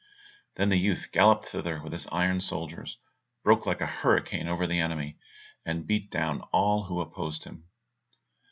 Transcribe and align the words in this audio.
Then 0.55 0.69
the 0.69 0.77
youth 0.79 1.09
galloped 1.11 1.45
thither 1.47 1.79
with 1.79 1.93
his 1.93 2.07
iron 2.07 2.41
soldiers, 2.41 2.97
broke 3.43 3.67
like 3.67 3.81
a 3.81 3.85
hurricane 3.85 4.47
over 4.47 4.65
the 4.65 4.79
enemy, 4.79 5.19
and 5.63 5.85
beat 5.85 6.09
down 6.09 6.41
all 6.51 6.81
who 6.85 7.01
opposed 7.01 7.43
him. 7.43 7.65